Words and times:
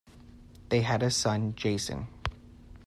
They 0.69 0.81
had 0.81 1.03
a 1.03 1.11
son, 1.11 1.53
Jason. 1.53 2.07